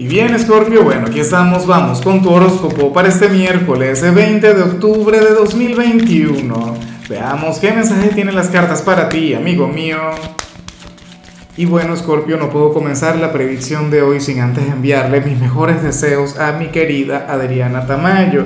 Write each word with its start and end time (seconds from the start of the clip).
Y 0.00 0.06
bien, 0.06 0.38
Scorpio, 0.38 0.84
bueno, 0.84 1.08
aquí 1.08 1.18
estamos, 1.18 1.66
vamos 1.66 2.00
con 2.02 2.22
tu 2.22 2.30
horóscopo 2.30 2.92
para 2.92 3.08
este 3.08 3.28
miércoles 3.28 4.00
20 4.00 4.54
de 4.54 4.62
octubre 4.62 5.18
de 5.18 5.30
2021. 5.30 6.74
Veamos 7.08 7.58
qué 7.58 7.72
mensaje 7.72 8.10
tienen 8.10 8.36
las 8.36 8.48
cartas 8.48 8.80
para 8.82 9.08
ti, 9.08 9.34
amigo 9.34 9.66
mío. 9.66 9.98
Y 11.56 11.64
bueno, 11.64 11.96
Scorpio, 11.96 12.36
no 12.36 12.48
puedo 12.48 12.72
comenzar 12.72 13.16
la 13.16 13.32
predicción 13.32 13.90
de 13.90 14.02
hoy 14.02 14.20
sin 14.20 14.38
antes 14.38 14.68
enviarle 14.68 15.20
mis 15.20 15.36
mejores 15.36 15.82
deseos 15.82 16.38
a 16.38 16.52
mi 16.52 16.66
querida 16.66 17.26
Adriana 17.28 17.88
Tamayo, 17.88 18.44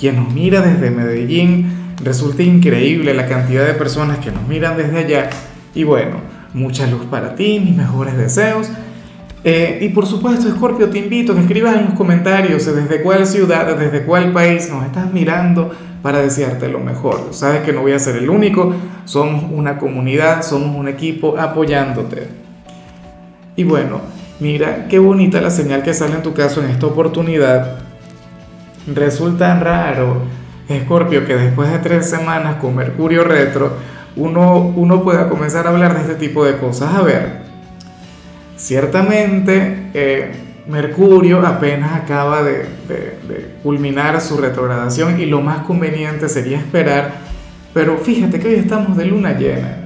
quien 0.00 0.16
nos 0.16 0.32
mira 0.32 0.62
desde 0.62 0.90
Medellín. 0.90 1.96
Resulta 2.02 2.42
increíble 2.42 3.12
la 3.12 3.26
cantidad 3.26 3.66
de 3.66 3.74
personas 3.74 4.20
que 4.20 4.32
nos 4.32 4.48
miran 4.48 4.78
desde 4.78 5.00
allá. 5.00 5.28
Y 5.74 5.84
bueno, 5.84 6.16
mucha 6.54 6.86
luz 6.86 7.04
para 7.10 7.34
ti, 7.34 7.60
mis 7.60 7.76
mejores 7.76 8.16
deseos. 8.16 8.70
Eh, 9.46 9.78
y 9.82 9.90
por 9.90 10.06
supuesto, 10.06 10.48
Scorpio, 10.50 10.88
te 10.88 10.98
invito 10.98 11.32
a 11.32 11.34
que 11.34 11.42
escribas 11.42 11.76
en 11.76 11.84
los 11.84 11.94
comentarios 11.94 12.64
desde 12.64 13.02
cuál 13.02 13.26
ciudad, 13.26 13.76
desde 13.76 14.02
cuál 14.04 14.32
país 14.32 14.70
nos 14.70 14.86
estás 14.86 15.12
mirando 15.12 15.70
para 16.00 16.22
desearte 16.22 16.68
lo 16.68 16.80
mejor. 16.80 17.28
Sabes 17.32 17.60
que 17.60 17.72
no 17.74 17.82
voy 17.82 17.92
a 17.92 17.98
ser 17.98 18.16
el 18.16 18.30
único, 18.30 18.74
somos 19.04 19.44
una 19.52 19.76
comunidad, 19.76 20.42
somos 20.42 20.74
un 20.74 20.88
equipo 20.88 21.38
apoyándote. 21.38 22.28
Y 23.54 23.64
bueno, 23.64 24.00
mira 24.40 24.86
qué 24.88 24.98
bonita 24.98 25.42
la 25.42 25.50
señal 25.50 25.82
que 25.82 25.92
sale 25.92 26.14
en 26.14 26.22
tu 26.22 26.32
caso 26.32 26.64
en 26.64 26.70
esta 26.70 26.86
oportunidad. 26.86 27.80
Resulta 28.86 29.60
raro, 29.60 30.22
Scorpio, 30.84 31.26
que 31.26 31.36
después 31.36 31.70
de 31.70 31.80
tres 31.80 32.08
semanas 32.08 32.56
con 32.56 32.74
Mercurio 32.74 33.24
retro, 33.24 33.72
uno, 34.16 34.72
uno 34.74 35.02
pueda 35.02 35.28
comenzar 35.28 35.66
a 35.66 35.70
hablar 35.70 35.94
de 35.94 36.00
este 36.00 36.14
tipo 36.14 36.46
de 36.46 36.56
cosas. 36.56 36.94
A 36.94 37.02
ver, 37.02 37.43
Ciertamente, 38.56 39.90
eh, 39.94 40.32
Mercurio 40.66 41.46
apenas 41.46 41.92
acaba 41.92 42.42
de, 42.42 42.66
culminar 43.62 44.20
su 44.20 44.36
retrogradación 44.36 45.20
y 45.20 45.26
lo 45.26 45.40
más 45.40 45.58
conveniente 45.60 46.28
sería 46.28 46.58
esperar, 46.58 47.12
pero 47.72 47.98
fíjate 47.98 48.38
que 48.38 48.48
hoy 48.48 48.54
estamos 48.54 48.96
de 48.96 49.06
luna 49.06 49.36
llena. 49.36 49.78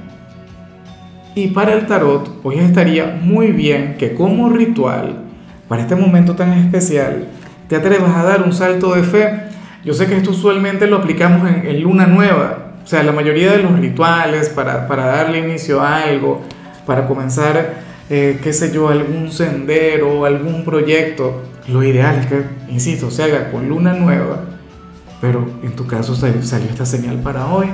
Y 1.35 1.47
para 1.47 1.73
el 1.73 1.85
tarot, 1.85 2.41
hoy 2.43 2.59
estaría 2.59 3.19
muy 3.21 3.51
bien 3.51 3.95
que 3.97 4.13
como 4.13 4.49
ritual, 4.49 5.23
para 5.67 5.81
este 5.81 5.95
momento 5.95 6.35
tan 6.35 6.53
especial, 6.53 7.27
te 7.67 7.75
atrevas 7.75 8.15
a 8.15 8.23
dar 8.23 8.43
un 8.43 8.53
salto 8.53 8.93
de 8.95 9.03
fe. 9.03 9.43
Yo 9.83 9.93
sé 9.93 10.07
que 10.07 10.17
esto 10.17 10.31
usualmente 10.31 10.87
lo 10.87 10.97
aplicamos 10.97 11.49
en, 11.49 11.81
luna 11.81 12.07
nueva, 12.07 12.73
o 12.83 12.87
sea, 12.87 13.03
la 13.03 13.11
mayoría 13.11 13.51
de 13.51 13.63
los 13.63 13.79
rituales 13.79 14.49
para, 14.49 14.87
para 14.87 15.05
darle 15.05 15.39
inicio 15.39 15.81
a 15.81 16.03
algo, 16.03 16.41
para 16.85 17.07
comenzar 17.07 17.88
eh, 18.09 18.39
qué 18.41 18.53
sé 18.53 18.71
yo, 18.71 18.89
algún 18.89 19.31
sendero, 19.31 20.25
algún 20.25 20.63
proyecto, 20.65 21.43
lo 21.67 21.83
ideal 21.83 22.17
es 22.19 22.25
que, 22.25 22.43
insisto, 22.69 23.11
se 23.11 23.23
haga 23.23 23.51
con 23.51 23.69
luna 23.69 23.93
nueva, 23.93 24.45
pero 25.21 25.47
en 25.61 25.75
tu 25.75 25.85
caso 25.85 26.15
salió, 26.15 26.39
esta 26.39 26.85
señal 26.85 27.17
para 27.21 27.45
hoy. 27.47 27.67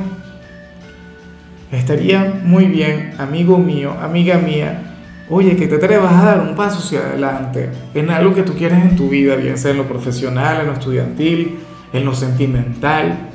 Estaría 1.71 2.41
muy 2.43 2.65
bien, 2.65 3.13
amigo 3.17 3.57
mío, 3.57 3.95
amiga 4.01 4.37
mía, 4.37 4.95
oye, 5.29 5.55
que 5.55 5.67
te 5.67 5.75
atrevas 5.75 6.13
a 6.13 6.25
dar 6.25 6.41
un 6.41 6.55
paso 6.55 6.79
hacia 6.79 6.99
adelante 6.99 7.69
en 7.93 8.09
algo 8.09 8.35
que 8.35 8.43
tú 8.43 8.53
quieres 8.53 8.79
en 8.79 8.97
tu 8.97 9.09
vida, 9.09 9.35
bien 9.35 9.57
sea 9.57 9.71
en 9.71 9.77
lo 9.77 9.87
profesional, 9.87 10.61
en 10.61 10.67
lo 10.67 10.73
estudiantil, 10.73 11.59
en 11.93 12.05
lo 12.05 12.13
sentimental. 12.13 13.29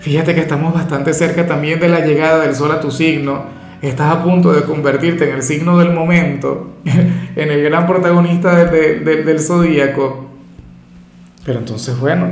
Fíjate 0.00 0.34
que 0.34 0.40
estamos 0.40 0.74
bastante 0.74 1.14
cerca 1.14 1.46
también 1.46 1.78
de 1.78 1.88
la 1.88 2.04
llegada 2.04 2.40
del 2.40 2.56
sol 2.56 2.72
a 2.72 2.80
tu 2.80 2.90
signo 2.90 3.61
estás 3.88 4.12
a 4.12 4.22
punto 4.22 4.52
de 4.52 4.62
convertirte 4.62 5.28
en 5.28 5.36
el 5.36 5.42
signo 5.42 5.76
del 5.78 5.92
momento, 5.92 6.76
en 6.84 7.50
el 7.50 7.62
gran 7.64 7.86
protagonista 7.86 8.64
del 8.64 9.40
zodíaco. 9.40 10.28
Pero 11.44 11.58
entonces, 11.58 11.98
bueno, 11.98 12.30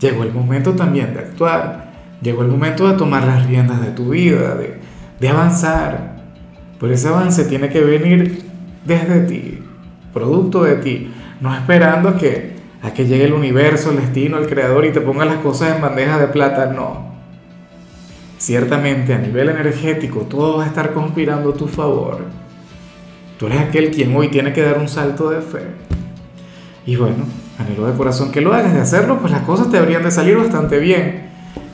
llegó 0.00 0.22
el 0.22 0.32
momento 0.32 0.72
también 0.72 1.12
de 1.12 1.20
actuar, 1.20 1.92
llegó 2.22 2.42
el 2.42 2.48
momento 2.48 2.88
de 2.88 2.96
tomar 2.96 3.24
las 3.24 3.46
riendas 3.46 3.80
de 3.80 3.90
tu 3.90 4.10
vida, 4.10 4.54
de, 4.54 4.78
de 5.18 5.28
avanzar. 5.28 6.16
Pero 6.78 6.92
ese 6.92 7.08
avance 7.08 7.44
tiene 7.44 7.68
que 7.68 7.80
venir 7.80 8.42
desde 8.84 9.20
ti, 9.22 9.58
producto 10.12 10.62
de 10.62 10.76
ti, 10.76 11.12
no 11.40 11.54
esperando 11.54 12.16
que, 12.16 12.54
a 12.82 12.92
que 12.92 13.06
llegue 13.06 13.24
el 13.24 13.32
universo, 13.32 13.90
el 13.90 13.96
destino, 13.96 14.38
el 14.38 14.46
creador 14.46 14.84
y 14.84 14.92
te 14.92 15.00
ponga 15.00 15.24
las 15.24 15.38
cosas 15.38 15.74
en 15.74 15.82
bandeja 15.82 16.18
de 16.18 16.28
plata, 16.28 16.66
no. 16.66 17.15
Ciertamente 18.38 19.14
a 19.14 19.18
nivel 19.18 19.48
energético 19.48 20.20
todo 20.20 20.58
va 20.58 20.64
a 20.64 20.66
estar 20.66 20.92
conspirando 20.92 21.50
a 21.50 21.54
tu 21.54 21.68
favor. 21.68 22.24
Tú 23.38 23.46
eres 23.46 23.60
aquel 23.60 23.90
quien 23.90 24.14
hoy 24.14 24.28
tiene 24.28 24.52
que 24.52 24.62
dar 24.62 24.78
un 24.78 24.88
salto 24.88 25.30
de 25.30 25.40
fe. 25.40 25.62
Y 26.84 26.96
bueno, 26.96 27.24
anhelo 27.58 27.86
de 27.86 27.96
corazón 27.96 28.32
que 28.32 28.42
lo 28.42 28.52
hagas 28.52 28.74
de 28.74 28.80
hacerlo, 28.80 29.18
pues 29.20 29.32
las 29.32 29.42
cosas 29.42 29.70
te 29.70 29.78
deberían 29.78 30.02
de 30.02 30.10
salir 30.10 30.36
bastante 30.36 30.78
bien. 30.78 31.30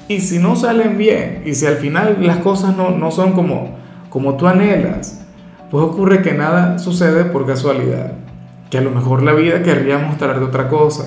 Y 0.07 0.21
si 0.21 0.39
no 0.39 0.55
salen 0.55 0.99
bien, 0.99 1.43
y 1.45 1.55
si 1.55 1.67
al 1.67 1.77
final 1.77 2.19
las 2.21 2.39
cosas 2.39 2.77
no, 2.77 2.91
no 2.91 3.11
son 3.11 3.33
como, 3.33 3.77
como 4.09 4.37
tú 4.37 4.47
anhelas, 4.47 5.25
pues 5.71 5.85
ocurre 5.85 6.23
que 6.23 6.33
nada 6.33 6.79
sucede 6.79 7.25
por 7.25 7.45
casualidad. 7.45 8.13
Que 8.71 8.79
a 8.79 8.83
lo 8.83 8.91
mejor 8.91 9.23
la 9.23 9.33
vida 9.33 9.63
querría 9.63 9.99
mostrarte 9.99 10.45
otra 10.45 10.69
cosa. 10.69 11.05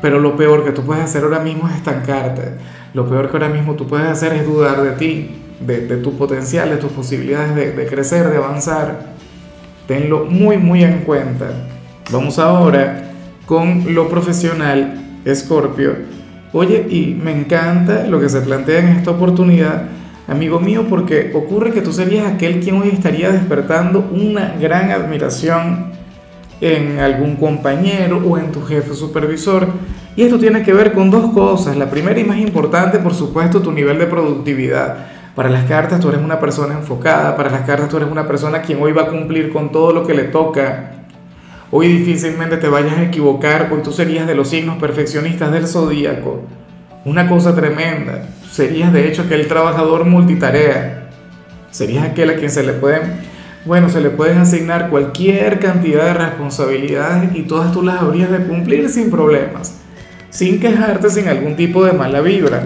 Pero 0.00 0.20
lo 0.20 0.36
peor 0.36 0.64
que 0.64 0.72
tú 0.72 0.82
puedes 0.82 1.02
hacer 1.02 1.24
ahora 1.24 1.40
mismo 1.40 1.68
es 1.68 1.74
estancarte 1.74 2.58
lo 2.96 3.06
peor 3.06 3.30
que 3.30 3.36
ahora 3.36 3.50
mismo 3.50 3.74
tú 3.74 3.86
puedes 3.86 4.06
hacer 4.06 4.32
es 4.32 4.46
dudar 4.46 4.80
de 4.82 4.92
ti, 4.92 5.28
de, 5.60 5.98
tu 5.98 6.16
potencial, 6.16 6.70
de 6.70 6.78
tus 6.78 6.90
posibilidades 6.92 7.54
de, 7.54 7.72
de 7.72 7.86
crecer, 7.86 8.30
de 8.30 8.38
avanzar. 8.38 9.12
Tenlo 9.86 10.24
muy, 10.24 10.56
muy 10.56 10.82
en 10.82 11.00
cuenta. 11.00 11.50
Vamos 12.10 12.38
ahora 12.38 13.10
con 13.44 13.94
lo 13.94 14.08
profesional, 14.08 15.18
Escorpio. 15.26 15.94
Oye, 16.54 16.86
y 16.88 17.12
me 17.22 17.38
encanta 17.38 18.06
lo 18.06 18.18
que 18.18 18.30
se 18.30 18.40
plantea 18.40 18.78
en 18.78 18.88
esta 18.88 19.10
oportunidad, 19.10 19.88
amigo 20.26 20.58
mío, 20.58 20.86
porque 20.88 21.32
ocurre 21.34 21.72
que 21.72 21.82
tú 21.82 21.92
serías 21.92 22.26
aquel 22.26 22.60
quien 22.60 22.80
hoy 22.80 22.88
estaría 22.88 23.30
despertando 23.30 24.08
una 24.10 24.54
gran 24.58 24.90
admiración 24.90 25.92
en 26.62 26.98
algún 27.00 27.36
compañero 27.36 28.22
o 28.26 28.38
en 28.38 28.52
tu 28.52 28.62
jefe 28.64 28.94
supervisor. 28.94 29.68
Y 30.16 30.22
esto 30.22 30.38
tiene 30.38 30.62
que 30.62 30.72
ver 30.72 30.92
con 30.92 31.10
dos 31.10 31.32
cosas. 31.32 31.76
La 31.76 31.90
primera 31.90 32.18
y 32.18 32.24
más 32.24 32.38
importante, 32.38 32.98
por 32.98 33.14
supuesto, 33.14 33.60
tu 33.60 33.70
nivel 33.70 33.98
de 33.98 34.06
productividad. 34.06 35.08
Para 35.34 35.50
las 35.50 35.64
cartas 35.64 36.00
tú 36.00 36.08
eres 36.08 36.22
una 36.22 36.40
persona 36.40 36.74
enfocada, 36.74 37.36
para 37.36 37.50
las 37.50 37.66
cartas 37.66 37.90
tú 37.90 37.98
eres 37.98 38.10
una 38.10 38.26
persona 38.26 38.62
quien 38.62 38.80
hoy 38.80 38.92
va 38.92 39.02
a 39.02 39.08
cumplir 39.08 39.52
con 39.52 39.70
todo 39.70 39.92
lo 39.92 40.06
que 40.06 40.14
le 40.14 40.24
toca. 40.24 40.92
Hoy 41.70 41.88
difícilmente 41.88 42.56
te 42.56 42.68
vayas 42.68 42.96
a 42.96 43.02
equivocar, 43.02 43.68
hoy 43.70 43.82
tú 43.82 43.92
serías 43.92 44.26
de 44.26 44.34
los 44.34 44.48
signos 44.48 44.78
perfeccionistas 44.78 45.52
del 45.52 45.68
zodíaco. 45.68 46.40
Una 47.04 47.28
cosa 47.28 47.54
tremenda. 47.54 48.26
Serías 48.50 48.94
de 48.94 49.08
hecho 49.08 49.22
aquel 49.22 49.46
trabajador 49.46 50.06
multitarea. 50.06 51.10
Serías 51.70 52.04
aquel 52.06 52.30
a 52.30 52.36
quien 52.36 52.50
se 52.50 52.62
le 52.62 52.72
pueden 52.72 53.36
bueno, 53.66 53.88
se 53.88 54.00
le 54.00 54.10
pueden 54.10 54.38
asignar 54.38 54.90
cualquier 54.90 55.58
cantidad 55.58 56.04
de 56.04 56.14
responsabilidades 56.14 57.34
y 57.34 57.42
todas 57.42 57.72
tú 57.72 57.82
las 57.82 58.00
habrías 58.00 58.30
de 58.30 58.44
cumplir 58.44 58.88
sin 58.88 59.10
problemas, 59.10 59.80
sin 60.36 60.60
quejarte, 60.60 61.08
sin 61.08 61.28
algún 61.28 61.56
tipo 61.56 61.82
de 61.82 61.92
mala 61.92 62.20
vibra. 62.20 62.62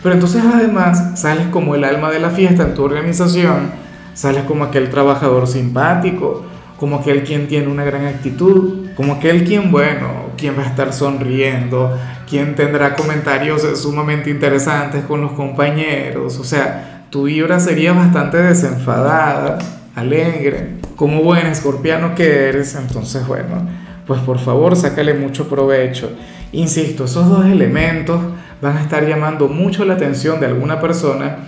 Pero 0.00 0.14
entonces 0.14 0.44
además 0.44 1.18
sales 1.18 1.48
como 1.48 1.74
el 1.74 1.82
alma 1.82 2.12
de 2.12 2.20
la 2.20 2.30
fiesta 2.30 2.62
en 2.62 2.74
tu 2.74 2.84
organización, 2.84 3.72
sales 4.14 4.44
como 4.44 4.62
aquel 4.62 4.90
trabajador 4.90 5.48
simpático, 5.48 6.44
como 6.78 6.98
aquel 6.98 7.24
quien 7.24 7.48
tiene 7.48 7.66
una 7.66 7.82
gran 7.82 8.06
actitud, 8.06 8.90
como 8.94 9.14
aquel 9.14 9.42
quien, 9.42 9.72
bueno, 9.72 10.06
quien 10.36 10.56
va 10.56 10.62
a 10.62 10.66
estar 10.66 10.92
sonriendo, 10.92 11.98
quien 12.28 12.54
tendrá 12.54 12.94
comentarios 12.94 13.62
sumamente 13.76 14.30
interesantes 14.30 15.02
con 15.02 15.20
los 15.20 15.32
compañeros, 15.32 16.38
o 16.38 16.44
sea, 16.44 17.06
tu 17.10 17.24
vibra 17.24 17.58
sería 17.58 17.92
bastante 17.92 18.36
desenfadada 18.36 19.58
alegre, 19.96 20.76
como 20.94 21.24
buen 21.24 21.48
escorpiano 21.48 22.14
que 22.14 22.48
eres, 22.50 22.76
entonces 22.76 23.26
bueno, 23.26 23.68
pues 24.06 24.20
por 24.20 24.38
favor 24.38 24.76
sácale 24.76 25.14
mucho 25.14 25.48
provecho. 25.48 26.10
Insisto, 26.52 27.04
esos 27.04 27.28
dos 27.28 27.46
elementos 27.46 28.20
van 28.60 28.76
a 28.76 28.82
estar 28.82 29.06
llamando 29.06 29.48
mucho 29.48 29.84
la 29.84 29.94
atención 29.94 30.40
de 30.40 30.46
alguna 30.46 30.80
persona, 30.80 31.38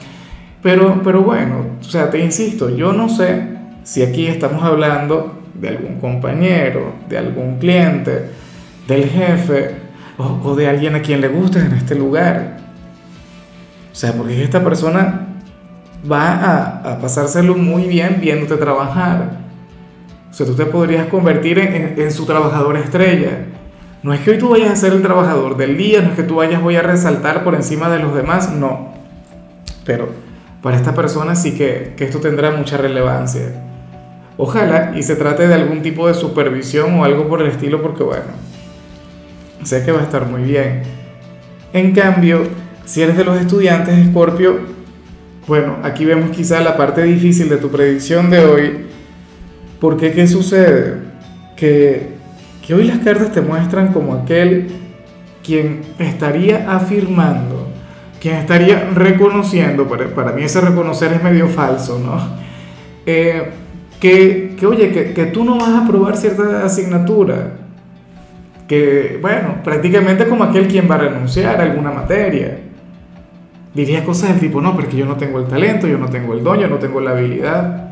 pero, 0.62 1.00
pero 1.04 1.22
bueno, 1.22 1.64
o 1.80 1.84
sea, 1.84 2.10
te 2.10 2.18
insisto, 2.18 2.74
yo 2.74 2.92
no 2.92 3.08
sé 3.08 3.56
si 3.84 4.02
aquí 4.02 4.26
estamos 4.26 4.62
hablando 4.64 5.40
de 5.54 5.68
algún 5.68 6.00
compañero, 6.00 6.94
de 7.08 7.18
algún 7.18 7.58
cliente, 7.58 8.30
del 8.86 9.08
jefe 9.08 9.76
o, 10.18 10.54
de 10.54 10.68
alguien 10.68 10.94
a 10.94 11.02
quien 11.02 11.20
le 11.20 11.28
guste 11.28 11.58
en 11.58 11.72
este 11.72 11.94
lugar. 11.94 12.58
O 13.92 13.94
sea, 13.94 14.12
porque 14.12 14.42
esta 14.42 14.62
persona 14.62 15.28
va 16.10 16.82
a, 16.84 16.98
pasárselo 16.98 17.54
muy 17.54 17.84
bien 17.84 18.18
viéndote 18.20 18.56
trabajar. 18.56 19.38
O 20.30 20.34
sea, 20.34 20.46
tú 20.46 20.54
te 20.54 20.66
podrías 20.66 21.06
convertir 21.06 21.58
en, 21.58 22.10
su 22.10 22.26
trabajador 22.26 22.76
estrella. 22.76 23.46
No 24.06 24.14
es 24.14 24.20
que 24.20 24.30
hoy 24.30 24.38
tú 24.38 24.50
vayas 24.50 24.70
a 24.70 24.76
ser 24.76 24.92
el 24.92 25.02
trabajador 25.02 25.56
del 25.56 25.76
día, 25.76 26.00
no 26.00 26.10
es 26.10 26.14
que 26.14 26.22
tú 26.22 26.36
vayas 26.36 26.62
voy 26.62 26.76
a 26.76 26.82
resaltar 26.82 27.42
por 27.42 27.56
encima 27.56 27.90
de 27.90 27.98
los 27.98 28.14
demás, 28.14 28.52
no. 28.52 28.94
Pero 29.84 30.10
para 30.62 30.76
esta 30.76 30.94
persona 30.94 31.34
sí 31.34 31.56
que, 31.56 31.94
que 31.96 32.04
esto 32.04 32.20
tendrá 32.20 32.52
mucha 32.52 32.76
relevancia. 32.76 33.64
Ojalá 34.36 34.92
y 34.94 35.02
se 35.02 35.16
trate 35.16 35.48
de 35.48 35.54
algún 35.54 35.82
tipo 35.82 36.06
de 36.06 36.14
supervisión 36.14 37.00
o 37.00 37.04
algo 37.04 37.26
por 37.26 37.42
el 37.42 37.48
estilo, 37.48 37.82
porque 37.82 38.04
bueno, 38.04 38.26
sé 39.64 39.84
que 39.84 39.90
va 39.90 39.98
a 39.98 40.04
estar 40.04 40.24
muy 40.24 40.42
bien. 40.42 40.82
En 41.72 41.90
cambio, 41.90 42.42
si 42.84 43.02
eres 43.02 43.16
de 43.16 43.24
los 43.24 43.36
estudiantes, 43.40 43.98
Escorpio, 43.98 44.60
bueno, 45.48 45.78
aquí 45.82 46.04
vemos 46.04 46.30
quizá 46.30 46.60
la 46.60 46.76
parte 46.76 47.02
difícil 47.02 47.48
de 47.48 47.56
tu 47.56 47.72
predicción 47.72 48.30
de 48.30 48.38
hoy. 48.38 48.86
Porque 49.80 50.12
¿qué 50.12 50.28
sucede? 50.28 50.94
Que, 51.56 52.15
que 52.66 52.74
hoy 52.74 52.84
las 52.84 52.98
cartas 52.98 53.30
te 53.32 53.40
muestran 53.40 53.92
como 53.92 54.14
aquel 54.14 54.68
quien 55.44 55.82
estaría 55.98 56.70
afirmando, 56.70 57.68
quien 58.20 58.34
estaría 58.34 58.90
reconociendo, 58.92 59.86
para, 59.86 60.08
para 60.08 60.32
mí 60.32 60.42
ese 60.42 60.60
reconocer 60.60 61.12
es 61.12 61.22
medio 61.22 61.46
falso, 61.48 62.00
¿no? 62.04 62.18
Eh, 63.06 63.50
que, 64.00 64.56
que, 64.58 64.66
oye, 64.66 64.90
que, 64.90 65.12
que 65.12 65.26
tú 65.26 65.44
no 65.44 65.56
vas 65.56 65.68
a 65.68 65.84
aprobar 65.84 66.16
cierta 66.16 66.64
asignatura, 66.64 67.52
que, 68.66 69.18
bueno, 69.22 69.62
prácticamente 69.62 70.26
como 70.26 70.42
aquel 70.42 70.66
quien 70.66 70.90
va 70.90 70.96
a 70.96 70.98
renunciar 70.98 71.60
a 71.60 71.62
alguna 71.62 71.92
materia. 71.92 72.58
Dirías 73.72 74.02
cosas 74.02 74.30
del 74.30 74.40
tipo, 74.40 74.60
no, 74.60 74.74
porque 74.74 74.96
yo 74.96 75.06
no 75.06 75.16
tengo 75.16 75.38
el 75.38 75.46
talento, 75.46 75.86
yo 75.86 75.98
no 75.98 76.08
tengo 76.08 76.32
el 76.32 76.42
don, 76.42 76.58
yo 76.58 76.66
no 76.66 76.76
tengo 76.76 77.00
la 77.00 77.10
habilidad. 77.12 77.90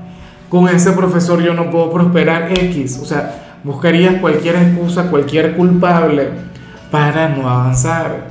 Con 0.49 0.69
ese 0.69 0.93
profesor 0.93 1.43
yo 1.43 1.55
no 1.55 1.71
puedo 1.71 1.93
prosperar 1.93 2.51
X. 2.51 2.99
O 3.01 3.05
sea, 3.05 3.44
buscarías 3.65 4.21
cualquier 4.21 4.57
excusa, 4.57 5.11
cualquier 5.11 5.57
culpable 5.57 6.29
para 6.91 7.29
no 7.31 7.49
avanzar, 7.49 8.29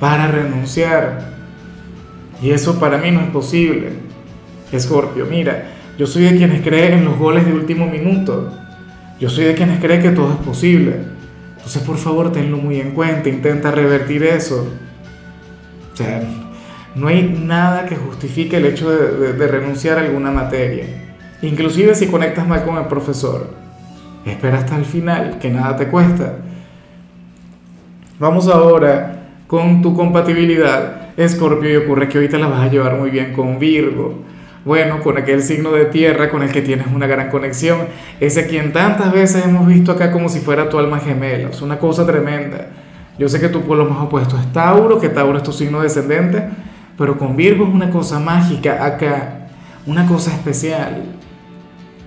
para 0.00 0.28
renunciar. 0.28 1.32
Y 2.40 2.50
eso 2.50 2.80
para 2.80 2.98
mí 2.98 3.10
no 3.10 3.20
es 3.20 3.28
posible. 3.28 3.90
Escorpio, 4.72 5.26
mira, 5.26 5.64
yo 5.98 6.06
soy 6.06 6.22
de 6.24 6.36
quienes 6.36 6.62
creen 6.62 6.94
en 6.94 7.04
los 7.04 7.18
goles 7.18 7.44
de 7.44 7.52
último 7.52 7.86
minuto. 7.86 8.50
Yo 9.20 9.28
soy 9.28 9.44
de 9.44 9.54
quienes 9.54 9.80
creen 9.80 10.00
que 10.00 10.10
todo 10.10 10.32
es 10.32 10.38
posible. 10.38 10.96
Entonces, 11.56 11.82
por 11.82 11.98
favor, 11.98 12.32
tenlo 12.32 12.56
muy 12.56 12.80
en 12.80 12.92
cuenta, 12.92 13.28
intenta 13.28 13.70
revertir 13.70 14.22
eso. 14.24 14.66
O 15.92 15.96
sea, 15.96 16.22
no 16.94 17.08
hay 17.08 17.22
nada 17.22 17.86
que 17.86 17.96
justifique 17.96 18.56
el 18.56 18.66
hecho 18.66 18.90
de, 18.90 19.34
de 19.34 19.46
renunciar 19.46 19.98
a 19.98 20.00
alguna 20.00 20.30
materia. 20.30 20.86
Inclusive 21.42 21.94
si 21.94 22.06
conectas 22.06 22.48
mal 22.48 22.64
con 22.64 22.78
el 22.78 22.86
profesor. 22.86 23.61
Espera 24.24 24.58
hasta 24.58 24.76
el 24.76 24.84
final, 24.84 25.38
que 25.40 25.50
nada 25.50 25.76
te 25.76 25.88
cuesta. 25.88 26.36
Vamos 28.18 28.46
ahora 28.48 29.22
con 29.46 29.82
tu 29.82 29.94
compatibilidad, 29.94 31.08
Escorpio, 31.16 31.70
y 31.70 31.76
ocurre 31.76 32.08
que 32.08 32.18
ahorita 32.18 32.38
la 32.38 32.46
vas 32.46 32.60
a 32.60 32.70
llevar 32.70 32.96
muy 32.96 33.10
bien 33.10 33.32
con 33.32 33.58
Virgo. 33.58 34.22
Bueno, 34.64 35.00
con 35.00 35.18
aquel 35.18 35.42
signo 35.42 35.72
de 35.72 35.86
tierra 35.86 36.30
con 36.30 36.44
el 36.44 36.52
que 36.52 36.62
tienes 36.62 36.86
una 36.86 37.08
gran 37.08 37.30
conexión, 37.30 37.80
ese 38.20 38.46
quien 38.46 38.72
tantas 38.72 39.12
veces 39.12 39.44
hemos 39.44 39.66
visto 39.66 39.90
acá 39.90 40.12
como 40.12 40.28
si 40.28 40.38
fuera 40.38 40.68
tu 40.68 40.78
alma 40.78 41.00
gemela, 41.00 41.48
es 41.50 41.60
una 41.62 41.78
cosa 41.78 42.06
tremenda. 42.06 42.68
Yo 43.18 43.28
sé 43.28 43.40
que 43.40 43.48
tu 43.48 43.62
pueblo 43.62 43.86
más 43.86 43.98
opuesto 43.98 44.38
es 44.38 44.52
Tauro, 44.52 45.00
que 45.00 45.08
Tauro 45.08 45.36
es 45.36 45.42
tu 45.42 45.52
signo 45.52 45.80
descendente, 45.80 46.44
pero 46.96 47.18
con 47.18 47.36
Virgo 47.36 47.66
es 47.66 47.74
una 47.74 47.90
cosa 47.90 48.20
mágica 48.20 48.86
acá, 48.86 49.48
una 49.84 50.06
cosa 50.06 50.30
especial. 50.30 51.02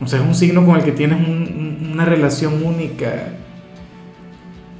O 0.01 0.07
sea, 0.07 0.19
es 0.19 0.25
un 0.25 0.36
signo 0.36 0.65
con 0.65 0.75
el 0.75 0.83
que 0.83 0.92
tienes 0.92 1.19
un, 1.19 1.92
una 1.94 2.06
relación 2.06 2.63
única. 2.65 3.30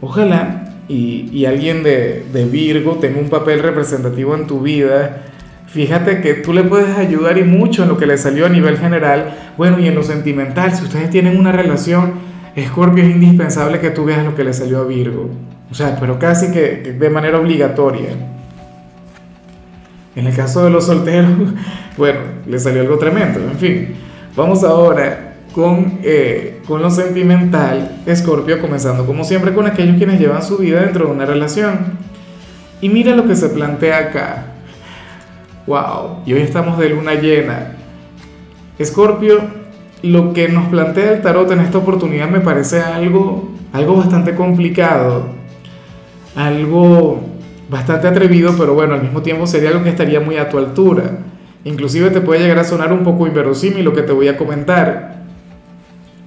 Ojalá 0.02 0.66
y, 0.88 1.46
alguien 1.46 1.84
de, 1.84 2.48
Virgo 2.52 2.96
tenga 2.96 3.20
un 3.20 3.30
papel 3.30 3.60
representativo 3.60 4.36
en 4.36 4.48
tu 4.48 4.62
vida, 4.62 5.24
fíjate 5.68 6.22
que 6.22 6.36
tú 6.36 6.54
le 6.54 6.64
puedes 6.64 6.98
ayudar 6.98 7.38
y 7.38 7.44
mucho 7.44 7.84
en 7.84 7.90
lo 7.90 7.98
que 7.98 8.06
le 8.06 8.18
salió 8.18 8.46
a 8.46 8.50
nivel 8.50 8.78
general, 8.78 9.54
bueno, 9.58 9.80
y 9.80 9.88
en 9.88 9.96
lo 9.96 10.04
sentimental, 10.04 10.76
si 10.76 10.84
ustedes 10.84 11.10
tienen 11.10 11.38
una 11.38 11.52
relación, 11.52 12.14
Escorpio 12.56 13.04
es 13.04 13.10
indispensable 13.10 13.80
que 13.80 13.90
tú 13.90 14.06
veas 14.06 14.24
lo 14.24 14.36
que 14.36 14.44
le 14.44 14.54
salió 14.54 14.80
a 14.80 14.86
Virgo, 14.86 15.30
o 15.72 15.74
sea, 15.74 15.98
pero 16.00 16.20
casi 16.20 16.52
que 16.52 16.96
de 16.98 17.10
manera 17.10 17.40
obligatoria. 17.40 18.10
En 20.16 20.28
el 20.28 20.34
caso 20.34 20.64
de 20.64 20.70
los 20.70 20.86
solteros, 20.86 21.32
bueno, 21.98 22.20
le 22.48 22.60
salió 22.60 22.82
algo 22.82 22.98
tremendo, 22.98 23.40
en 23.40 23.58
fin, 23.58 23.96
vamos 24.36 24.64
ahora 24.64 25.36
con, 25.54 26.00
eh, 26.04 26.62
con 26.68 26.82
lo 26.82 26.90
sentimental, 26.90 28.02
Escorpio, 28.06 28.60
comenzando 28.60 29.06
como 29.06 29.24
siempre 29.24 29.54
con 29.54 29.68
aquellos 29.68 29.98
quienes 29.98 30.20
llevan 30.20 30.44
su 30.44 30.58
vida 30.58 30.82
dentro 30.82 31.06
de 31.06 31.12
una 31.12 31.26
relación. 31.26 31.98
Y 32.82 32.90
mira 32.90 33.16
lo 33.16 33.26
que 33.26 33.36
se 33.36 33.50
plantea 33.50 33.98
acá. 33.98 34.46
¡Wow! 35.66 36.24
Y 36.26 36.34
hoy 36.34 36.42
estamos 36.42 36.78
de 36.78 36.90
luna 36.90 37.16
llena. 37.16 37.72
Escorpio, 38.78 39.40
lo 40.04 40.34
que 40.34 40.50
nos 40.50 40.68
plantea 40.68 41.14
el 41.14 41.22
tarot 41.22 41.50
en 41.52 41.62
esta 41.62 41.78
oportunidad 41.78 42.30
me 42.30 42.42
parece 42.42 42.82
algo, 42.82 43.50
algo 43.72 43.96
bastante 43.96 44.36
complicado, 44.36 45.28
algo 46.36 47.24
bastante 47.70 48.08
atrevido, 48.08 48.54
pero 48.58 48.76
bueno, 48.76 48.94
al 48.94 49.02
mismo 49.02 49.22
tiempo 49.22 49.48
sería 49.48 49.70
algo 49.70 49.84
que 49.84 49.90
estaría 49.90 50.20
muy 50.20 50.38
a 50.38 50.50
tu 50.50 50.58
altura. 50.58 51.20
Inclusive 51.66 52.12
te 52.12 52.22
puede 52.22 52.42
llegar 52.42 52.60
a 52.60 52.64
sonar 52.64 52.94
un 52.94 53.04
poco 53.04 53.26
inverosímil 53.26 53.84
lo 53.84 53.94
que 53.94 54.04
te 54.04 54.14
voy 54.14 54.28
a 54.28 54.38
comentar. 54.38 55.16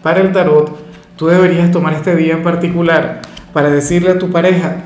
Para 0.02 0.20
el 0.20 0.32
tarot, 0.32 0.76
tú 1.16 1.28
deberías 1.28 1.70
tomar 1.70 1.94
este 1.94 2.16
día 2.16 2.34
en 2.34 2.42
particular 2.42 3.22
para 3.52 3.70
decirle 3.70 4.10
a 4.10 4.18
tu 4.18 4.30
pareja 4.30 4.76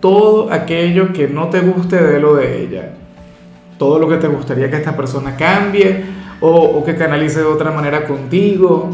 todo 0.00 0.50
aquello 0.50 1.12
que 1.12 1.28
no 1.28 1.50
te 1.50 1.60
guste 1.60 2.02
de 2.02 2.20
lo 2.20 2.36
de 2.36 2.62
ella, 2.62 2.94
todo 3.76 3.98
lo 3.98 4.08
que 4.08 4.16
te 4.16 4.28
gustaría 4.28 4.70
que 4.70 4.76
esta 4.76 4.96
persona 4.96 5.36
cambie 5.36 6.04
o, 6.40 6.54
o 6.54 6.84
que 6.84 6.96
canalice 6.96 7.40
de 7.40 7.46
otra 7.46 7.70
manera 7.70 8.06
contigo. 8.06 8.88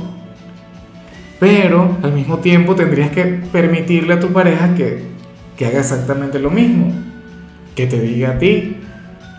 Pero 1.39 1.97
al 2.03 2.13
mismo 2.13 2.39
tiempo 2.39 2.75
tendrías 2.75 3.11
que 3.11 3.25
permitirle 3.53 4.15
a 4.15 4.21
tu 4.21 4.33
pareja 4.33 4.75
que, 4.75 5.05
que 5.57 5.67
haga 5.67 5.79
exactamente 5.79 6.41
lo 6.41 6.51
mismo, 6.51 6.93
que 7.77 7.87
te 7.87 8.01
diga 8.01 8.31
a 8.31 8.39
ti 8.39 8.79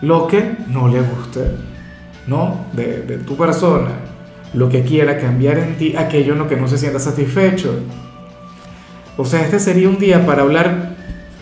lo 0.02 0.26
que 0.26 0.56
no 0.68 0.88
le 0.88 1.00
guste, 1.00 1.40
¿no? 2.26 2.66
De, 2.72 3.18
tu 3.26 3.36
persona 3.36 3.90
lo 4.54 4.68
que 4.68 4.82
quiera 4.82 5.18
cambiar 5.18 5.58
en 5.58 5.76
ti, 5.76 5.94
aquello 5.96 6.32
en 6.32 6.38
lo 6.38 6.48
que 6.48 6.56
no 6.56 6.66
se 6.66 6.78
sienta 6.78 6.98
satisfecho. 6.98 7.78
O 9.16 9.24
sea, 9.24 9.42
este 9.42 9.58
sería 9.58 9.88
un 9.88 9.98
día 9.98 10.24
para 10.24 10.42
hablar 10.42 10.94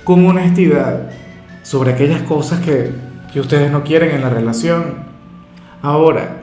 con 0.02 0.26
honestidad 0.26 1.10
sobre 1.62 1.92
aquellas 1.92 2.22
cosas 2.22 2.60
que, 2.60 2.90
que 3.32 3.40
ustedes 3.40 3.70
no 3.70 3.84
quieren 3.84 4.10
en 4.10 4.22
la 4.22 4.30
relación. 4.30 5.04
Ahora, 5.80 6.38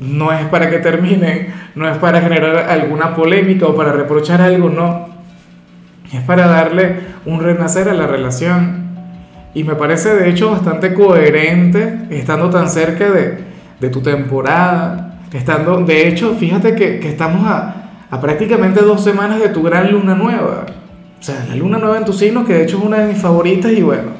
no 0.00 0.32
es 0.32 0.46
para 0.46 0.70
que 0.70 0.78
terminen, 0.78 1.52
no 1.74 1.88
es 1.88 1.96
para 1.98 2.20
generar 2.20 2.70
alguna 2.70 3.14
polémica 3.14 3.66
o 3.66 3.74
para 3.74 3.92
reprochar 3.92 4.40
algo, 4.40 4.68
no. 4.68 5.08
Es 6.12 6.22
para 6.22 6.46
darle 6.46 7.00
un 7.26 7.40
renacer 7.40 7.88
a 7.88 7.94
la 7.94 8.06
relación. 8.06 8.83
Y 9.54 9.64
me 9.64 9.76
parece 9.76 10.14
de 10.14 10.28
hecho 10.28 10.50
bastante 10.50 10.92
coherente 10.92 12.06
estando 12.10 12.50
tan 12.50 12.68
cerca 12.68 13.10
de, 13.10 13.38
de 13.80 13.88
tu 13.88 14.00
temporada, 14.00 15.14
Estando, 15.34 15.78
de 15.78 16.06
hecho, 16.06 16.36
fíjate 16.36 16.76
que, 16.76 17.00
que 17.00 17.08
estamos 17.08 17.44
a, 17.44 17.90
a, 18.08 18.20
prácticamente 18.20 18.80
dos 18.82 19.02
semanas 19.02 19.40
de 19.40 19.48
tu 19.48 19.64
gran 19.64 19.90
luna 19.90 20.14
nueva. 20.14 20.64
O 21.18 21.22
sea, 21.22 21.44
la 21.48 21.56
luna 21.56 21.76
nueva 21.78 21.98
en 21.98 22.04
tu 22.04 22.12
signo, 22.12 22.44
que 22.44 22.52
de 22.52 22.62
hecho 22.62 22.78
es 22.78 22.84
una 22.84 22.98
de 22.98 23.12
mis 23.12 23.20
favoritas 23.20 23.72
y 23.72 23.82
bueno, 23.82 24.12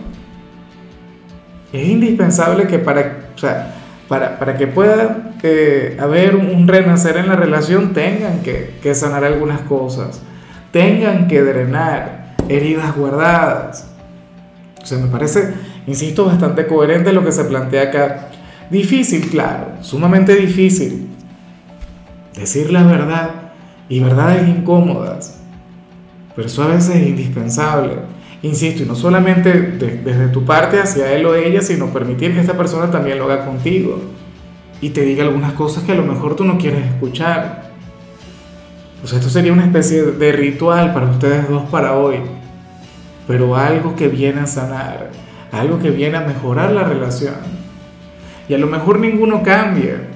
es 1.72 1.86
indispensable 1.86 2.66
que 2.66 2.80
para, 2.80 3.28
o 3.32 3.38
sea, 3.38 3.74
para, 4.08 4.40
para 4.40 4.56
que 4.56 4.66
pueda 4.66 5.34
eh, 5.44 5.96
haber 6.00 6.34
un 6.34 6.66
renacer 6.66 7.16
en 7.16 7.28
la 7.28 7.36
relación 7.36 7.92
tengan 7.92 8.40
que, 8.42 8.74
que 8.82 8.92
sanar 8.96 9.22
algunas 9.22 9.60
cosas, 9.60 10.20
tengan 10.72 11.28
que 11.28 11.42
drenar 11.42 12.34
heridas 12.48 12.96
guardadas. 12.96 13.93
O 14.84 14.86
sea, 14.86 14.98
me 14.98 15.06
parece, 15.06 15.54
insisto, 15.86 16.26
bastante 16.26 16.66
coherente 16.66 17.10
lo 17.14 17.24
que 17.24 17.32
se 17.32 17.44
plantea 17.44 17.84
acá. 17.84 18.28
Difícil, 18.70 19.30
claro, 19.30 19.68
sumamente 19.80 20.36
difícil. 20.36 21.08
Decir 22.36 22.70
la 22.70 22.82
verdad 22.82 23.30
y 23.88 24.00
verdades 24.00 24.46
incómodas, 24.46 25.40
pero 26.36 26.48
eso 26.48 26.62
a 26.64 26.66
veces 26.66 26.96
es 26.96 27.06
indispensable. 27.06 27.94
Insisto, 28.42 28.82
y 28.82 28.86
no 28.86 28.94
solamente 28.94 29.52
de, 29.52 30.02
desde 30.04 30.28
tu 30.28 30.44
parte 30.44 30.78
hacia 30.78 31.10
él 31.12 31.24
o 31.24 31.34
ella, 31.34 31.62
sino 31.62 31.86
permitir 31.86 32.34
que 32.34 32.40
esta 32.40 32.58
persona 32.58 32.90
también 32.90 33.18
lo 33.18 33.24
haga 33.24 33.46
contigo 33.46 34.02
y 34.82 34.90
te 34.90 35.00
diga 35.00 35.24
algunas 35.24 35.54
cosas 35.54 35.84
que 35.84 35.92
a 35.92 35.94
lo 35.94 36.04
mejor 36.04 36.36
tú 36.36 36.44
no 36.44 36.58
quieres 36.58 36.84
escuchar. 36.84 37.70
O 39.02 39.06
sea, 39.06 39.18
esto 39.18 39.30
sería 39.30 39.50
una 39.50 39.64
especie 39.64 40.02
de 40.02 40.32
ritual 40.32 40.92
para 40.92 41.06
ustedes 41.06 41.48
dos 41.48 41.62
para 41.70 41.94
hoy, 41.94 42.16
pero 43.26 43.56
algo 43.56 43.96
que 43.96 44.08
viene 44.08 44.40
a 44.40 44.46
sanar, 44.46 45.10
algo 45.52 45.78
que 45.78 45.90
viene 45.90 46.16
a 46.16 46.22
mejorar 46.22 46.72
la 46.72 46.84
relación. 46.84 47.34
Y 48.48 48.54
a 48.54 48.58
lo 48.58 48.66
mejor 48.66 48.98
ninguno 48.98 49.42
cambia. 49.42 50.08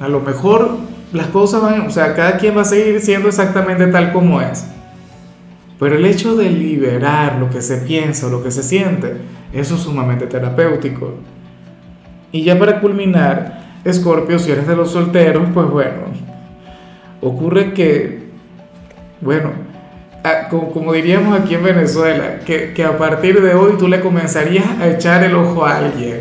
A 0.00 0.08
lo 0.08 0.20
mejor 0.20 0.76
las 1.12 1.26
cosas 1.28 1.62
van, 1.62 1.82
o 1.82 1.90
sea, 1.90 2.14
cada 2.14 2.38
quien 2.38 2.56
va 2.56 2.62
a 2.62 2.64
seguir 2.64 3.00
siendo 3.00 3.28
exactamente 3.28 3.86
tal 3.88 4.12
como 4.12 4.40
es. 4.40 4.66
Pero 5.78 5.96
el 5.96 6.04
hecho 6.04 6.34
de 6.36 6.50
liberar 6.50 7.38
lo 7.38 7.50
que 7.50 7.62
se 7.62 7.78
piensa 7.78 8.26
o 8.26 8.30
lo 8.30 8.42
que 8.42 8.50
se 8.50 8.62
siente, 8.62 9.16
eso 9.52 9.76
es 9.76 9.82
sumamente 9.82 10.26
terapéutico. 10.26 11.14
Y 12.32 12.42
ya 12.42 12.58
para 12.58 12.80
culminar, 12.80 13.62
Escorpio, 13.84 14.38
si 14.38 14.50
eres 14.50 14.66
de 14.66 14.76
los 14.76 14.90
solteros, 14.90 15.48
pues 15.54 15.68
bueno, 15.70 16.00
ocurre 17.20 17.72
que, 17.72 18.28
bueno, 19.20 19.67
como, 20.48 20.92
diríamos 20.92 21.38
aquí 21.38 21.54
en 21.54 21.62
Venezuela, 21.62 22.40
que, 22.44 22.72
que, 22.72 22.84
a 22.84 22.96
partir 22.96 23.40
de 23.40 23.54
hoy 23.54 23.76
tú 23.78 23.88
le 23.88 24.00
comenzarías 24.00 24.66
a 24.80 24.88
echar 24.88 25.22
el 25.24 25.34
ojo 25.34 25.64
a 25.64 25.76
alguien, 25.78 26.20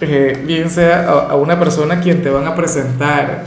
eh, 0.00 0.42
bien 0.44 0.70
sea 0.70 1.08
a, 1.08 1.36
una 1.36 1.58
persona 1.58 2.00
quien 2.00 2.22
te 2.22 2.30
van 2.30 2.46
a 2.46 2.54
presentar 2.54 3.44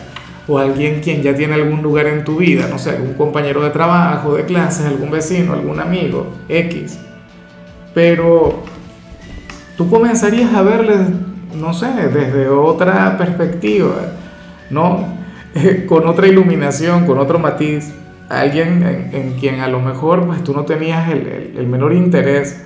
o 0.48 0.58
alguien 0.58 1.02
quien 1.02 1.22
ya 1.22 1.36
tiene 1.36 1.56
algún 1.56 1.82
lugar 1.82 2.08
en 2.08 2.24
tu 2.24 2.38
vida, 2.38 2.68
no 2.70 2.80
sé, 2.80 2.92
algún 2.92 3.16
compañero 3.16 3.62
de 3.62 3.70
trabajo, 3.70 4.36
de 4.36 4.46
clases, 4.46 4.86
algún 4.86 5.12
vecino, 5.12 5.54
algún 5.54 5.80
amigo, 5.80 6.28
X. 6.48 7.00
Pero 7.94 8.64
tú 9.76 9.90
comenzarías 9.90 10.54
a 10.54 10.62
verle, 10.62 10.96
no 11.56 11.74
sé, 11.74 11.88
desde 12.14 12.48
otra 12.48 13.18
perspectiva, 13.18 14.14
¿no? 14.70 15.18
con 15.88 16.08
otra 16.08 16.28
iluminación, 16.28 17.06
con 17.06 17.18
otro 17.18 17.40
matiz 17.40 17.94
alguien 18.30 19.10
en, 19.14 19.34
quien 19.40 19.62
a 19.62 19.68
lo 19.68 19.80
mejor 19.80 20.26
pues 20.26 20.44
tú 20.44 20.54
no 20.54 20.66
tenías 20.66 21.10
el, 21.10 21.54
el, 21.58 21.68
menor 21.68 21.94
interés, 21.94 22.66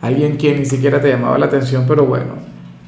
alguien 0.00 0.36
quien 0.36 0.58
ni 0.58 0.66
siquiera 0.66 1.00
te 1.00 1.08
llamaba 1.08 1.38
la 1.38 1.46
atención, 1.46 1.84
pero 1.86 2.06
bueno, 2.06 2.34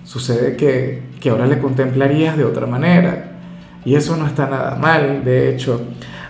sucede 0.04 0.56
que, 0.56 1.02
que 1.20 1.30
ahora 1.30 1.46
le 1.46 1.58
contemplarías 1.58 2.36
de 2.36 2.44
otra 2.44 2.66
manera. 2.66 3.30
Y 3.84 3.96
eso 3.96 4.16
no 4.16 4.26
está 4.26 4.46
nada 4.46 4.76
mal, 4.76 5.24
de 5.24 5.50
hecho. 5.50 5.80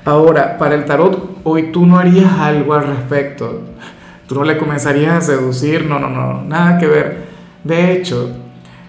Ahora, 0.05 0.57
para 0.57 0.75
el 0.75 0.85
tarot, 0.85 1.41
hoy 1.45 1.71
tú 1.71 1.87
no 1.87 1.99
harías 1.99 2.33
algo 2.33 2.75
al 2.75 2.87
respecto. 2.87 3.61
Tú 4.27 4.35
no 4.37 4.45
le 4.45 4.57
comenzarías 4.57 5.17
a 5.17 5.21
seducir, 5.21 5.85
no, 5.85 5.99
no, 5.99 6.09
no, 6.09 6.43
nada 6.43 6.79
que 6.79 6.87
ver. 6.87 7.17
De 7.63 7.93
hecho, 7.93 8.31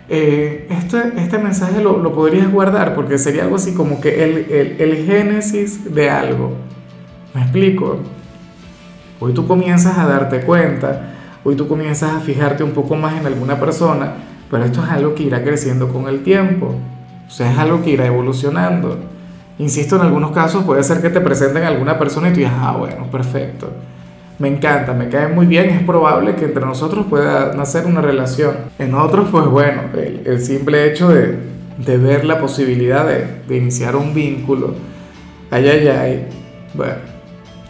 eh, 0.10 0.68
este, 0.70 0.98
este 1.18 1.38
mensaje 1.38 1.82
lo, 1.82 1.98
lo, 1.98 2.14
podrías 2.14 2.52
guardar 2.52 2.96
porque 2.96 3.18
sería 3.18 3.44
algo 3.44 3.58
así 3.58 3.74
como 3.74 4.00
que 4.00 4.24
el, 4.24 4.38
el, 4.50 4.76
el 4.80 5.06
génesis 5.06 5.94
de 5.94 6.10
algo. 6.10 6.54
¿Me 7.34 7.42
explico? 7.42 7.98
Hoy 9.20 9.34
tú 9.34 9.48
comienzas 9.48 9.98
a 9.98 10.06
darte 10.06 10.42
cuenta, 10.42 11.14
hoy 11.44 11.56
tú 11.56 11.68
comienzas 11.68 12.14
a 12.14 12.20
fijarte 12.20 12.64
un 12.64 12.72
poco 12.72 12.96
más 12.96 13.20
en 13.20 13.26
alguna 13.26 13.60
persona, 13.60 14.14
pero 14.52 14.66
esto 14.66 14.84
es 14.84 14.90
algo 14.90 15.16
que 15.16 15.24
irá 15.24 15.44
creciendo 15.44 15.88
con 15.88 16.08
el 16.08 16.22
tiempo, 16.22 16.76
o 17.28 17.32
sea, 17.32 17.52
es 17.52 17.58
algo 17.58 17.82
que 17.82 17.92
irá 17.92 18.06
evolucionando. 18.06 18.98
Insisto, 19.58 19.96
en 19.96 20.04
algunos 20.04 20.32
casos 20.32 20.64
puede 20.64 20.84
ser 20.84 21.02
que 21.02 21.10
te 21.10 21.22
presenten 21.22 21.64
a 21.64 21.70
alguna 21.70 21.98
persona 21.98 22.30
y 22.30 22.34
tú 22.34 22.38
digas, 22.38 22.54
ah, 22.56 22.76
bueno, 22.78 23.10
perfecto, 23.10 23.72
me 24.38 24.50
encanta, 24.50 24.94
me 24.94 25.10
cae 25.10 25.28
muy 25.30 25.48
bien, 25.48 25.70
es 25.70 25.82
probable 25.84 26.36
que 26.36 26.46
entre 26.46 26.66
nosotros 26.66 27.06
pueda 27.10 27.54
nacer 27.54 27.88
una 27.88 28.02
relación. 28.02 28.56
En 28.78 28.94
otros, 28.94 29.30
pues 29.32 29.46
bueno, 29.46 29.84
el, 29.96 30.40
simple 30.42 30.92
hecho 30.92 31.10
de, 31.10 31.40
de, 31.78 31.98
ver 31.98 32.26
la 32.26 32.40
posibilidad 32.40 33.08
de, 33.08 33.26
de 33.48 33.58
iniciar 33.58 33.96
un 33.96 34.14
vínculo, 34.14 34.76
ay, 35.50 35.68
ay, 35.68 35.88
ay, 35.88 36.28
bueno, 36.74 37.13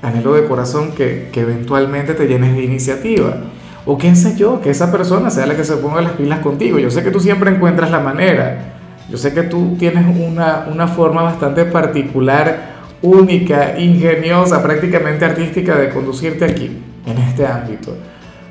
anhelo 0.03 0.33
de 0.33 0.45
corazón 0.45 0.91
que, 0.91 1.29
que 1.31 1.41
eventualmente 1.41 2.13
te 2.13 2.27
llenes 2.27 2.55
de 2.55 2.63
iniciativa. 2.63 3.37
O 3.85 3.97
qué 3.97 4.15
sé 4.15 4.35
yo, 4.37 4.61
que 4.61 4.69
esa 4.69 4.91
persona 4.91 5.29
sea 5.29 5.45
la 5.47 5.55
que 5.55 5.63
se 5.63 5.77
ponga 5.77 6.01
las 6.01 6.13
pilas 6.13 6.39
contigo. 6.39 6.77
Yo 6.77 6.91
sé 6.91 7.03
que 7.03 7.11
tú 7.11 7.19
siempre 7.19 7.49
encuentras 7.49 7.89
la 7.89 7.99
manera. 7.99 8.75
Yo 9.09 9.17
sé 9.17 9.33
que 9.33 9.43
tú 9.43 9.75
tienes 9.77 10.05
una, 10.17 10.67
una 10.71 10.87
forma 10.87 11.21
bastante 11.23 11.65
particular, 11.65 12.73
única, 13.01 13.77
ingeniosa, 13.77 14.63
prácticamente 14.63 15.25
artística 15.25 15.75
de 15.75 15.89
conducirte 15.89 16.45
aquí, 16.45 16.81
en 17.05 17.17
este 17.17 17.45
ámbito. 17.45 17.95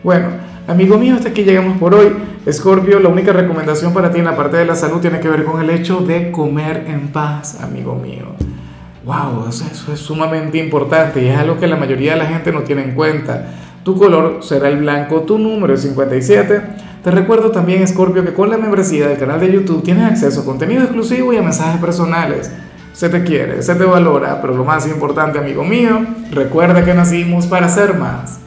Bueno, 0.04 0.28
amigo 0.68 0.98
mío, 0.98 1.14
hasta 1.14 1.30
aquí 1.30 1.42
llegamos 1.42 1.78
por 1.78 1.94
hoy. 1.94 2.12
Scorpio, 2.50 3.00
la 3.00 3.08
única 3.08 3.32
recomendación 3.32 3.94
para 3.94 4.10
ti 4.10 4.18
en 4.18 4.26
la 4.26 4.36
parte 4.36 4.58
de 4.58 4.66
la 4.66 4.74
salud 4.74 5.00
tiene 5.00 5.20
que 5.20 5.28
ver 5.28 5.44
con 5.44 5.62
el 5.62 5.70
hecho 5.70 6.00
de 6.00 6.30
comer 6.30 6.84
en 6.88 7.08
paz, 7.08 7.62
amigo 7.62 7.94
mío. 7.94 8.34
Wow, 9.04 9.48
eso, 9.48 9.92
es 9.92 9.98
sumamente 9.98 10.58
importante 10.58 11.22
y 11.22 11.28
es 11.28 11.36
algo 11.36 11.58
que 11.58 11.66
la 11.66 11.74
mayoría 11.76 12.12
de 12.12 12.18
la 12.18 12.26
gente 12.26 12.52
no 12.52 12.60
tiene 12.60 12.84
en 12.84 12.94
cuenta. 12.94 13.48
Tu 13.82 13.96
color 13.98 14.38
será 14.42 14.68
el 14.68 14.78
blanco, 14.78 15.22
tu 15.22 15.38
número 15.38 15.74
es 15.74 15.82
57. 15.82 16.62
Te 17.02 17.10
recuerdo 17.10 17.50
también, 17.50 17.86
Scorpio, 17.88 18.24
que 18.24 18.32
con 18.32 18.48
la 18.48 18.56
membresía 18.56 19.08
del 19.08 19.18
canal 19.18 19.40
de 19.40 19.52
YouTube 19.52 19.82
tienes 19.82 20.04
acceso 20.04 20.42
a 20.42 20.44
contenido 20.44 20.82
exclusivo 20.82 21.32
y 21.32 21.36
a 21.36 21.42
mensajes 21.42 21.80
personales. 21.80 22.52
Se 22.92 23.08
te 23.08 23.24
quiere, 23.24 23.60
se 23.62 23.74
te 23.74 23.84
valora, 23.84 24.40
pero 24.40 24.54
lo 24.54 24.64
más 24.64 24.86
importante, 24.86 25.38
amigo 25.38 25.64
mío, 25.64 26.06
recuerda 26.30 26.84
que 26.84 26.94
nacimos 26.94 27.48
para 27.48 27.68
ser 27.68 27.98
más. 27.98 28.38